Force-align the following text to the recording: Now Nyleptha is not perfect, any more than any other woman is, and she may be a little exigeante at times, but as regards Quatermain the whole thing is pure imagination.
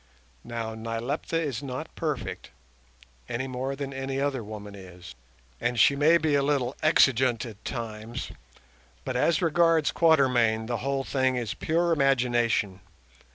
Now 0.43 0.73
Nyleptha 0.73 1.39
is 1.39 1.61
not 1.61 1.93
perfect, 1.93 2.49
any 3.29 3.45
more 3.47 3.75
than 3.75 3.93
any 3.93 4.19
other 4.19 4.43
woman 4.43 4.73
is, 4.73 5.13
and 5.59 5.79
she 5.79 5.95
may 5.95 6.17
be 6.17 6.33
a 6.33 6.41
little 6.41 6.75
exigeante 6.81 7.47
at 7.51 7.63
times, 7.63 8.31
but 9.05 9.15
as 9.15 9.43
regards 9.43 9.91
Quatermain 9.91 10.65
the 10.65 10.77
whole 10.77 11.03
thing 11.03 11.35
is 11.35 11.53
pure 11.53 11.91
imagination. 11.91 12.79